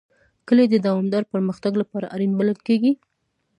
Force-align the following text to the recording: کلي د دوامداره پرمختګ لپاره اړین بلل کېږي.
کلي 0.47 0.65
د 0.69 0.75
دوامداره 0.85 1.29
پرمختګ 1.33 1.73
لپاره 1.81 2.11
اړین 2.15 2.31
بلل 2.39 2.57
کېږي. 2.67 2.91